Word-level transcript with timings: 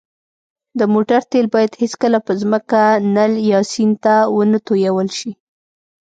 د 0.79 0.81
موټر 0.93 1.21
تېل 1.31 1.45
باید 1.55 1.71
هېڅکله 1.81 2.19
په 2.25 2.31
ځمکه، 2.41 2.81
نل، 3.15 3.33
یا 3.51 3.59
سیند 3.71 3.95
ته 4.03 4.15
ونهتوېل 4.35 5.09
ش 5.17 5.19